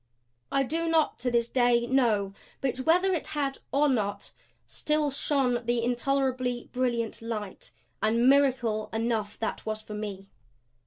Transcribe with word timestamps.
I 0.51 0.63
do 0.63 0.87
not 0.87 1.19
to 1.19 1.29
this 1.29 1.47
day 1.47 1.85
know. 1.85 2.33
But 2.59 2.77
whether 2.77 3.13
it 3.13 3.27
had 3.37 3.59
or 3.71 3.87
not 3.87 4.31
still 4.65 5.11
shone 5.11 5.63
the 5.67 5.83
intolerably 5.83 6.69
brilliant 6.73 7.21
light. 7.21 7.71
And 8.01 8.27
miracle 8.27 8.89
enough 8.93 9.37
that 9.37 9.63
was 9.63 9.83
for 9.83 9.93
me. 9.93 10.27